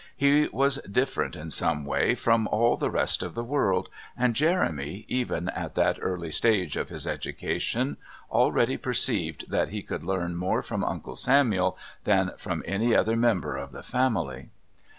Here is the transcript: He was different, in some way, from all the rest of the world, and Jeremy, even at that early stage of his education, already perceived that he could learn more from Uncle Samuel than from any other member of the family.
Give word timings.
He 0.17 0.47
was 0.47 0.77
different, 0.89 1.35
in 1.35 1.51
some 1.51 1.85
way, 1.85 2.15
from 2.15 2.47
all 2.47 2.75
the 2.75 2.89
rest 2.89 3.21
of 3.21 3.35
the 3.35 3.43
world, 3.43 3.87
and 4.17 4.33
Jeremy, 4.35 5.05
even 5.07 5.49
at 5.49 5.75
that 5.75 5.99
early 6.01 6.31
stage 6.31 6.75
of 6.75 6.89
his 6.89 7.05
education, 7.05 7.97
already 8.31 8.77
perceived 8.77 9.51
that 9.51 9.69
he 9.69 9.83
could 9.83 10.03
learn 10.03 10.35
more 10.35 10.63
from 10.63 10.83
Uncle 10.83 11.15
Samuel 11.15 11.77
than 12.03 12.31
from 12.37 12.63
any 12.65 12.95
other 12.95 13.15
member 13.15 13.55
of 13.55 13.73
the 13.73 13.83
family. 13.83 14.49